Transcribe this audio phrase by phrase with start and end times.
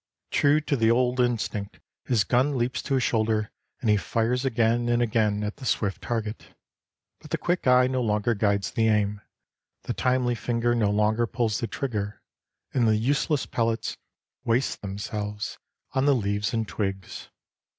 [0.31, 3.51] True to the old instinct his gun leaps to his shoulder,
[3.81, 6.55] and he fires again and again at the swift target.
[7.19, 9.21] But the quick eye no longer guides the aim,
[9.83, 12.23] the timely finger no longer pulls the trigger,
[12.73, 13.95] and the useless pellets
[14.43, 15.59] waste themselves
[15.91, 17.29] on the leaves and twigs.